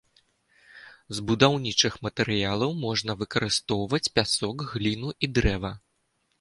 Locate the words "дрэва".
5.39-5.71